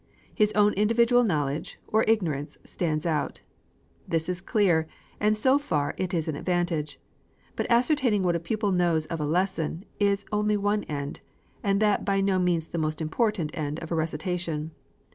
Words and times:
His 0.33 0.51
own 0.53 0.73
individual 0.73 1.23
knowledge, 1.23 1.77
or 1.87 2.03
ignorance, 2.07 2.57
stands 2.63 3.05
out. 3.05 3.41
This 4.07 4.27
is 4.29 4.41
clear, 4.41 4.87
and 5.19 5.37
so 5.37 5.59
far 5.59 5.93
it 5.95 6.11
is 6.11 6.27
an 6.27 6.35
advantage. 6.35 6.99
But 7.55 7.69
ascertaining 7.69 8.23
what 8.23 8.35
a 8.35 8.39
pupil 8.39 8.71
knows 8.71 9.05
of 9.05 9.19
a 9.19 9.25
lesson, 9.27 9.85
is 9.99 10.25
only 10.31 10.57
one 10.57 10.85
end, 10.85 11.21
and 11.61 11.79
that 11.83 12.03
by 12.03 12.19
no 12.19 12.39
means 12.39 12.69
the 12.69 12.79
most 12.79 12.99
important 12.99 13.51
end 13.53 13.77
of 13.81 13.91
a 13.91 13.95
recitation. 13.95 14.71